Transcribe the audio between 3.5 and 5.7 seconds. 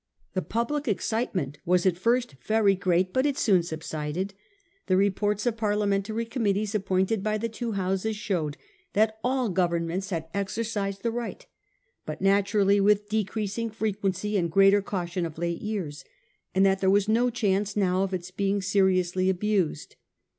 subsided. The reports of